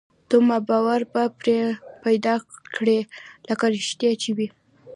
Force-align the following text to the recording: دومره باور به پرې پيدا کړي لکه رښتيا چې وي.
دومره 0.29 0.59
باور 0.69 1.01
به 1.13 1.23
پرې 1.39 1.57
پيدا 2.03 2.35
کړي 2.75 2.99
لکه 3.47 3.65
رښتيا 3.75 4.11
چې 4.21 4.29
وي. 4.37 4.47